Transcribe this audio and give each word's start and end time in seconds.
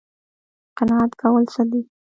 قناعت 0.77 1.11
کول 1.21 1.43
څه 1.53 1.61
دي؟ 1.71 1.81